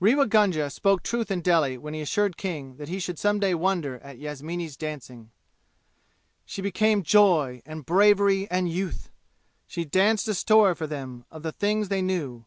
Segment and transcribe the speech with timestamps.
[0.00, 3.96] Rewa Gunga spoke truth in Delhi when he assured King he should some day wonder
[4.00, 5.30] at Yasmini's dancing.
[6.44, 9.08] She became joy and bravery and youth!
[9.66, 12.44] She danced a story for them of the things they knew.